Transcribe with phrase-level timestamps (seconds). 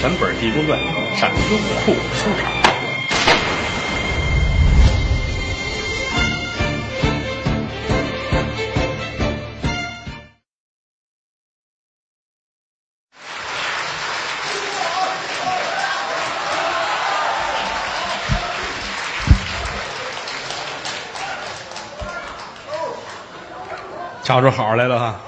[0.00, 0.78] 全本《济公传》
[1.18, 2.52] 上优酷出场。
[24.22, 25.20] 瞧出好来了哈！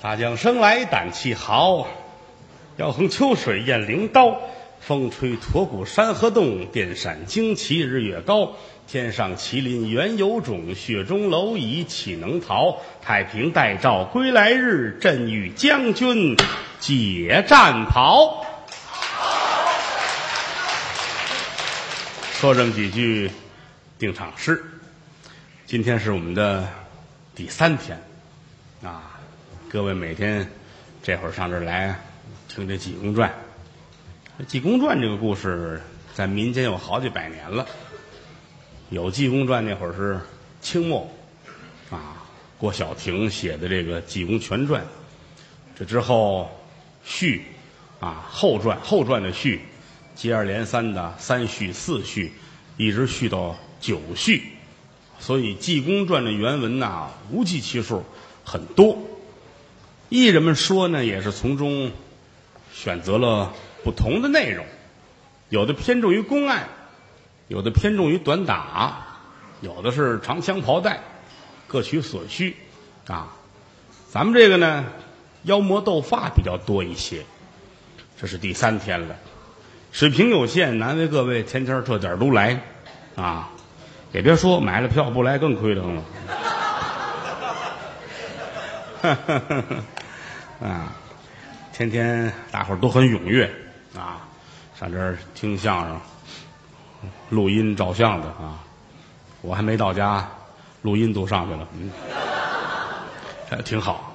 [0.00, 1.86] 大将生来胆气豪，
[2.82, 4.40] 要横秋水雁翎刀，
[4.80, 8.56] 风吹驼骨山河动，电闪惊旗日月高。
[8.88, 12.78] 天上麒麟原有种，雪中蝼蚁岂能逃？
[13.00, 16.36] 太平待诏归来日，朕与将军
[16.80, 18.44] 解战袍。
[22.32, 23.30] 说这么几句
[23.96, 24.60] 定场诗。
[25.66, 26.68] 今天是我们的。
[27.36, 27.96] 第三天，
[28.82, 29.18] 啊，
[29.70, 30.50] 各位每天
[31.00, 31.98] 这会儿上这儿来
[32.54, 33.32] 听这《济公传》。
[34.46, 35.80] 《济公传》这个故事
[36.12, 37.66] 在民间有好几百年了。
[38.90, 40.20] 有《济公传》那会儿是
[40.60, 41.10] 清末，
[41.90, 42.22] 啊，
[42.58, 44.82] 郭晓婷写的这个《济公全传》。
[45.74, 46.50] 这之后
[47.02, 47.42] 续，
[48.00, 49.62] 啊，后传后传的续，
[50.14, 52.32] 接二连三的三续四续，
[52.76, 54.42] 一直续到九续。
[55.18, 58.04] 所以《济公传》的原文呐，无计其数，
[58.44, 58.98] 很多。
[60.10, 61.90] 艺人们说呢，也是从中
[62.82, 63.52] 选择了
[63.84, 64.66] 不同的内容，
[65.50, 66.66] 有的偏重于公案，
[67.46, 69.06] 有的偏重于短打，
[69.60, 70.98] 有的是长枪炮弹，
[71.68, 72.56] 各取所需
[73.06, 73.28] 啊。
[74.10, 74.84] 咱们这个呢，
[75.44, 77.24] 妖魔斗法比较多一些。
[78.20, 79.14] 这是第三天了，
[79.92, 82.60] 水平有限，难为各位天天这点都来
[83.14, 83.48] 啊。
[84.10, 85.84] 也别说买了票不来更亏了。
[90.60, 90.92] 啊，
[91.72, 93.50] 天天大伙儿都很踊跃
[93.96, 94.28] 啊，
[94.78, 96.00] 上这儿听相声、
[97.30, 98.62] 录音、照相的啊。
[99.40, 100.28] 我还没到家，
[100.82, 101.90] 录音都上去了，嗯，
[103.50, 104.14] 这挺好，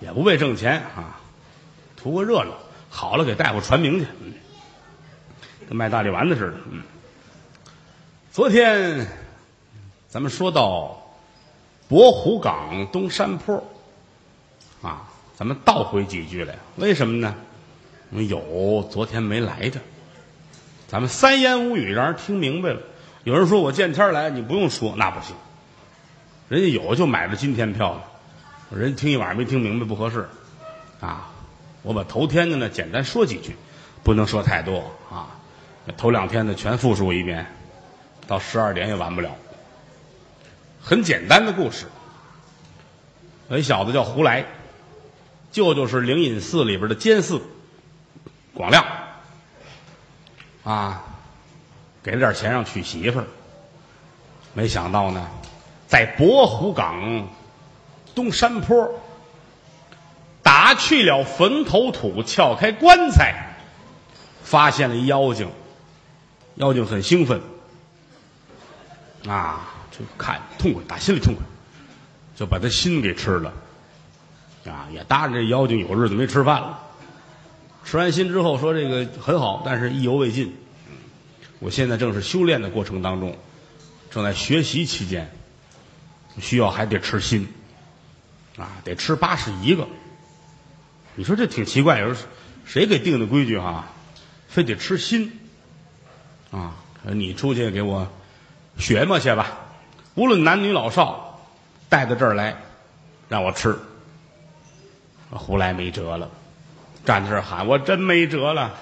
[0.00, 1.20] 也不为挣钱啊，
[1.96, 2.52] 图个热闹。
[2.88, 4.06] 好了，给大夫传名去，
[5.68, 6.82] 跟卖大力丸子似的，嗯。
[8.30, 9.06] 昨天。
[10.06, 10.96] 咱们说到
[11.88, 13.60] 博湖岗东山坡，
[15.36, 17.34] 咱们倒回几句来，为什么呢？
[18.10, 19.80] 我们有昨天没来的，
[20.86, 22.80] 咱们三言五语让人听明白了。
[23.24, 25.34] 有人说我见天来，你不用说，那不行。
[26.48, 28.00] 人家有就买了今天票
[28.70, 30.28] 的，人听一晚上没听明白不合适
[31.00, 31.30] 啊。
[31.82, 33.56] 我把头天的呢简单说几句，
[34.04, 35.26] 不能说太多啊。
[35.96, 37.44] 头两天的全复述一遍，
[38.26, 39.34] 到十二点也完不了。
[40.80, 41.86] 很简单的故事。
[43.48, 44.44] 有一小子叫胡来，
[45.54, 47.40] 舅舅是灵隐寺里边的监寺
[48.52, 48.84] 广亮，
[50.64, 51.04] 啊，
[52.02, 53.24] 给了点钱让娶媳妇儿。
[54.52, 55.30] 没想到呢，
[55.86, 57.28] 在博湖港
[58.16, 59.00] 东山坡
[60.42, 63.54] 打去了坟头土，撬开棺材，
[64.42, 65.48] 发现了一妖精。
[66.56, 67.40] 妖精很兴奋，
[69.28, 69.70] 啊。
[69.96, 71.44] 就看痛快，打心里痛快，
[72.34, 73.52] 就把他心给吃了，
[74.66, 76.80] 啊，也搭着这妖精有日子没吃饭了。
[77.84, 80.56] 吃完心之后说：“这个很好，但是意犹未尽。
[81.58, 83.36] 我现在正是修炼的过程当中，
[84.10, 85.30] 正在学习期间，
[86.40, 87.46] 需要还得吃心，
[88.56, 89.86] 啊，得吃八十一个。
[91.14, 92.14] 你说这挺奇怪，有
[92.64, 93.86] 谁给定的规矩哈？
[94.48, 95.38] 非得吃心，
[96.50, 98.08] 啊，你出去给我
[98.78, 99.58] 学嘛去吧。”
[100.16, 101.40] 无论男女老少，
[101.88, 102.56] 带到这儿来，
[103.28, 103.76] 让我吃。
[105.38, 106.28] 胡来没辙了，
[107.04, 108.72] 站在这喊：“我真没辙了！”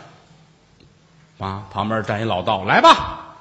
[1.41, 3.37] 啊，旁边站一老道：“来吧！”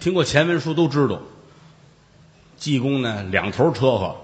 [0.00, 1.20] 听过前文书都知道，
[2.56, 4.16] 济公呢两头车和。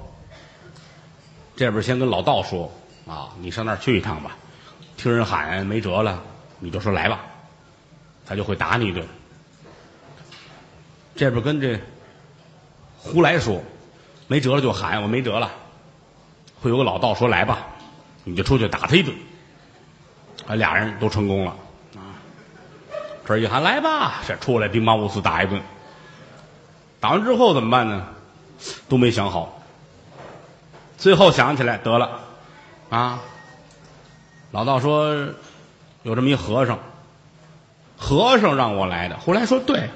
[1.57, 2.73] 这边先跟老道说
[3.07, 4.37] ：“啊，你上那儿去一趟吧，
[4.97, 6.23] 听人喊没辙了，
[6.59, 7.21] 你就说来吧，
[8.27, 9.07] 他就会打你一顿。”
[11.15, 11.79] 这边跟这。
[13.01, 13.63] 胡来说
[14.27, 15.51] ：“没辙了就喊，我没辙了。”
[16.61, 17.59] 会有个老道说：“来吧，
[18.25, 19.15] 你就出去打他一顿。”
[20.47, 21.55] 啊，俩人都成功了
[21.95, 22.17] 啊！
[23.27, 25.61] 这一喊：“来吧！”这出来兵马五四打一顿。
[27.01, 28.07] 打完之后怎么办呢？
[28.89, 29.63] 都没想好。
[30.97, 32.21] 最后想起来得了
[32.91, 33.21] 啊！
[34.51, 35.15] 老道说
[36.03, 36.79] ：“有这么一和尚，
[37.97, 39.91] 和尚让我来的。”胡来说：“对，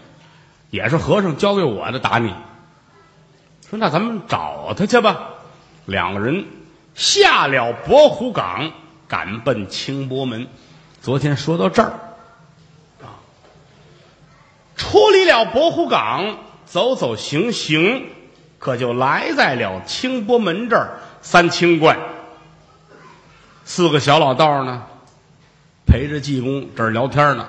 [0.70, 2.34] 也是和尚教给我的，打你。”
[3.70, 5.30] 说那咱们找他去吧。
[5.84, 6.44] 两个人
[6.94, 8.72] 下了博湖岗，
[9.08, 10.46] 赶奔清波门。
[11.00, 11.88] 昨天说到这儿，
[13.02, 13.18] 啊，
[14.76, 18.06] 出离了博湖港，走走行行，
[18.58, 21.98] 可就来在了清波门这儿三清观。
[23.64, 24.84] 四个小老道呢，
[25.86, 27.48] 陪着济公这儿聊天呢，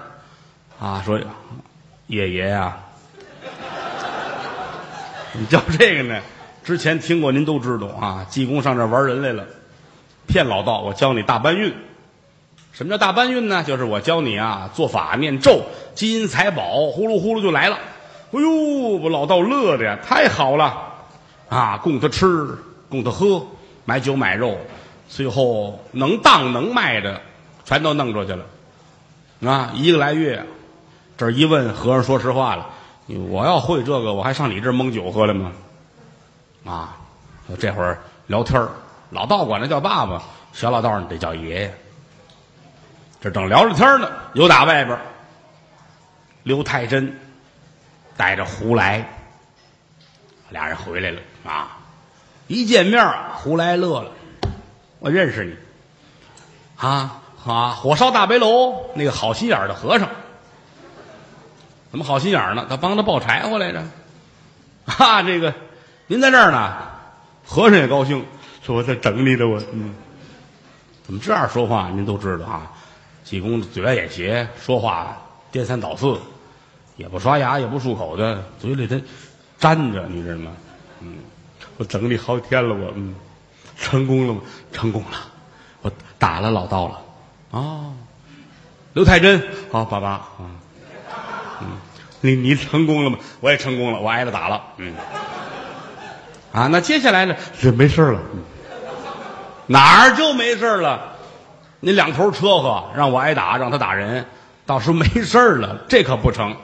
[0.80, 1.20] 啊，说
[2.08, 2.78] 爷爷呀、
[5.34, 6.20] 你叫这个呢？
[6.64, 8.26] 之前听过，您都知道啊。
[8.30, 9.46] 济公上这玩人来了，
[10.28, 11.74] 骗老道，我教你大搬运。
[12.72, 13.64] 什么叫大搬运呢？
[13.64, 15.62] 就是我教你啊，做法念咒，
[15.94, 17.78] 金银财宝呼噜呼噜就来了。
[18.32, 20.94] 哎呦，我老道乐的呀，太好了
[21.50, 21.78] 啊！
[21.84, 22.58] 供他吃，
[22.90, 23.46] 供他喝，
[23.86, 24.58] 买酒买肉，
[25.08, 27.22] 最后能当能卖的
[27.64, 28.46] 全都弄出去了
[29.52, 29.72] 啊！
[29.76, 30.44] 一个来月，
[31.16, 32.70] 这一问，和尚说实话了，
[33.30, 35.52] 我要会这个，我还上你这儿蒙酒喝来吗？
[36.66, 36.98] 啊，
[37.60, 38.70] 这会儿聊天儿
[39.10, 40.22] 老道管他叫爸爸，
[40.54, 41.78] 小老道儿得叫爷爷。
[43.22, 44.98] 这正聊着天呢，有打外边
[46.44, 47.20] 刘太真
[48.18, 49.08] 带着胡来，
[50.50, 51.78] 俩人回来了啊！
[52.48, 53.02] 一见面，
[53.36, 54.12] 胡来乐了，
[55.00, 55.56] 我认识你
[56.76, 57.70] 啊啊！
[57.70, 60.10] 火烧大白楼那个好心眼儿的和尚，
[61.92, 62.66] 怎么好心眼儿呢？
[62.70, 63.82] 他帮他抱柴火来着。
[64.86, 65.54] 啊，这个
[66.14, 66.72] 您在这儿呢，
[67.44, 68.24] 和尚也高兴，
[68.62, 69.96] 说我在等你呢，我嗯，
[71.04, 71.90] 怎么这样说话？
[71.90, 72.72] 您都知道啊。
[73.24, 75.18] 济公嘴歪眼斜，说话
[75.52, 76.20] 颠三倒四，
[76.98, 78.96] 也不刷牙，也不漱口的，嘴里头
[79.58, 80.52] 粘着，你知道吗？
[81.00, 81.16] 嗯，
[81.78, 83.16] 我整你好几天了，我嗯，
[83.76, 84.42] 成功了吗？
[84.72, 85.18] 成功了，
[85.82, 87.02] 我打了老道了。
[87.50, 87.92] 哦，
[88.94, 90.30] 刘太真，好，爸爸啊，
[91.62, 91.70] 嗯，
[92.22, 93.18] 你你成功了吗？
[93.40, 94.94] 我也成功了，我挨了打了，嗯，
[96.54, 97.36] 啊，那接下来呢？
[97.60, 98.44] 这没事了，嗯
[99.66, 101.16] 哪儿就没事了？
[101.80, 104.26] 你两头车祸，让我挨打，让他打人，
[104.66, 106.56] 到时候没事儿了，这可不成，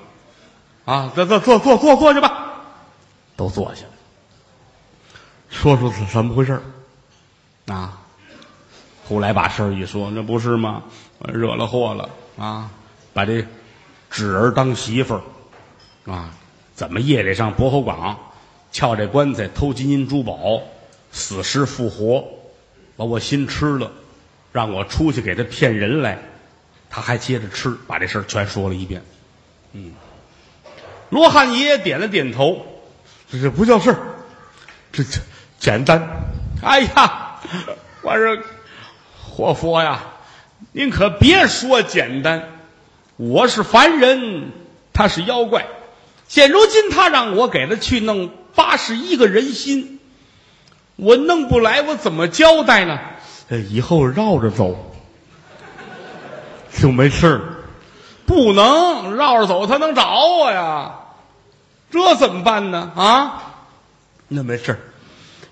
[0.86, 2.54] 啊，坐坐坐坐坐坐去吧，
[3.36, 3.92] 都坐下了，
[5.50, 6.62] 说说是怎么回事儿
[7.74, 7.98] 啊？
[9.08, 10.84] 后来把事儿一说，那不是吗？
[11.34, 12.70] 惹了祸了啊！
[13.12, 13.44] 把这
[14.10, 15.22] 纸儿当媳妇儿
[16.12, 16.30] 啊！
[16.76, 18.18] 怎么夜里上博侯港
[18.72, 20.62] 撬这棺材偷金银珠宝，
[21.12, 22.28] 死尸复活，
[22.96, 23.92] 把我心吃了。
[24.52, 26.18] 让我出去给他骗人来，
[26.90, 29.04] 他还接着吃，把这事儿全说了一遍。
[29.74, 29.92] 嗯，
[31.12, 32.66] 罗汉爷点了点头，
[33.32, 34.00] 这这不叫事儿，
[34.92, 35.20] 这这
[35.60, 36.02] 简单。
[36.64, 37.40] 哎呀，
[38.02, 38.38] 我说
[39.22, 40.02] 活佛呀，
[40.72, 42.50] 您可别说简单，
[43.18, 44.52] 我是凡人，
[44.94, 45.68] 他是妖怪。
[46.28, 50.00] 现如今他让我给他去弄八十一个人心，
[50.96, 53.00] 我弄不来，我怎么交代呢？
[53.50, 54.94] 呃，以后绕着走
[56.72, 57.42] 就没事儿，
[58.26, 60.96] 不能绕着走，他能找我呀？
[61.90, 62.92] 这怎么办呢？
[62.96, 63.44] 啊，
[64.28, 64.80] 那没事儿，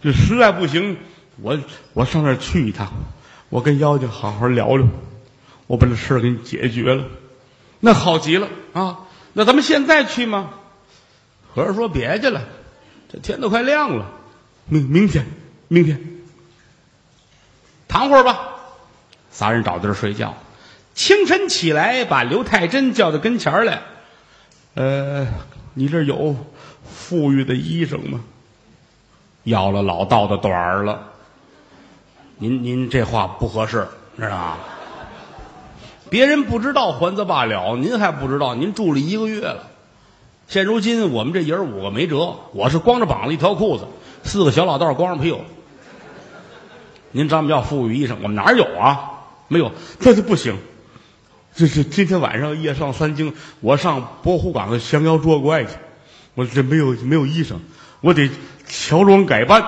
[0.04, 0.98] 这实在不行，
[1.42, 1.58] 我
[1.94, 2.92] 我上那儿去一趟，
[3.50, 4.88] 我跟妖精好好聊聊，
[5.66, 7.06] 我把这事儿给你解决了，
[7.80, 9.00] 那好极了啊！
[9.34, 10.50] 那咱们现在去吗？
[11.54, 12.42] 和尚说别去了，
[13.12, 14.06] 这天都快亮了，
[14.66, 15.26] 明明天，
[15.68, 16.00] 明天。
[17.88, 18.56] 躺会儿吧，
[19.32, 20.34] 仨人找地儿睡觉。
[20.94, 23.82] 清晨起来，把刘太真叫到跟前儿来。
[24.74, 25.28] 呃，
[25.74, 26.36] 你这有
[26.86, 28.22] 富裕的衣裳吗？
[29.44, 31.14] 要了老道的短儿了。
[32.38, 33.88] 您您这话不合适，
[34.18, 34.58] 知道吗？
[36.10, 39.70] 别人不知道还则罢了，您还不知道，您住了一个月了。
[40.48, 43.86] 现如今我们这爷儿五个没辙，我是光着膀子一条裤子，
[44.24, 45.42] 四个小老道光着屁股。
[47.12, 49.12] 您咱们要富裕衣裳，我们哪有啊？
[49.50, 50.58] 没有，这就不行。
[51.54, 55.72] 这是今天晚上夜上三更，我上博湖港降妖捉怪去，
[56.34, 57.56] 我这没有没有衣裳，
[58.00, 58.30] 我得
[58.66, 59.66] 乔装改扮。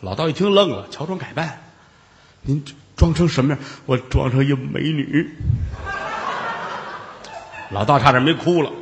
[0.00, 1.62] 老道一听愣了，乔装改扮，
[2.42, 2.64] 您
[2.96, 3.62] 装成什么样？
[3.86, 5.30] 我装成一美女。
[7.70, 8.72] 老道差点没哭了。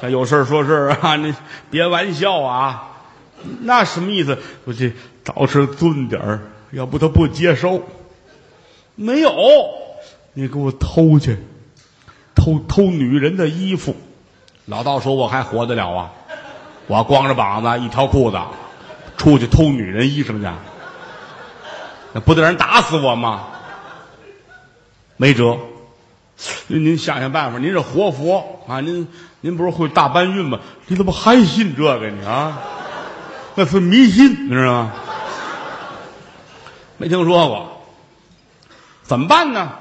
[0.00, 1.34] 像有事说事啊， 你
[1.70, 2.92] 别玩笑啊。
[3.60, 4.38] 那什么意思？
[4.64, 4.92] 我这
[5.24, 6.40] 捯饬尊点儿，
[6.72, 7.82] 要不他不接受。
[8.94, 9.32] 没有，
[10.32, 11.38] 你给我偷去，
[12.34, 13.94] 偷偷女人的衣服。
[14.64, 16.12] 老道说：“我还活得了啊？
[16.88, 18.38] 我光着膀子一条裤子，
[19.16, 20.48] 出去偷女人衣裳去，
[22.12, 23.48] 那不得让人打死我吗？
[25.16, 25.58] 没辙，
[26.68, 27.58] 您您想想办法。
[27.58, 29.06] 您是活佛啊，您
[29.40, 30.58] 您不是会大搬运吗？
[30.86, 32.28] 你怎么还信这个呢？
[32.28, 32.62] 啊？”
[33.54, 34.92] 那是迷信，你知道吗？
[36.98, 37.82] 没听说过。
[39.02, 39.72] 怎么办呢？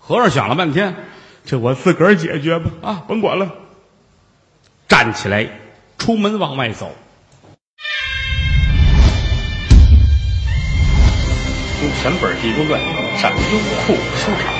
[0.00, 0.96] 和尚想了半天，
[1.44, 3.48] 这我自个儿解决吧，啊，甭管了。
[4.88, 5.46] 站起来，
[5.98, 6.90] 出门往外走。
[11.82, 12.80] 用全本《地中传》
[13.20, 14.57] 上优酷收场。